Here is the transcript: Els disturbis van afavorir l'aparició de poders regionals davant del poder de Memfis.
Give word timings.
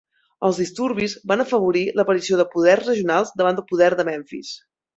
Els 0.47 0.59
disturbis 0.61 1.13
van 1.31 1.43
afavorir 1.43 1.83
l'aparició 1.99 2.39
de 2.41 2.47
poders 2.55 2.89
regionals 2.89 3.33
davant 3.43 3.61
del 3.61 3.69
poder 3.73 3.91
de 4.01 4.07
Memfis. 4.13 4.55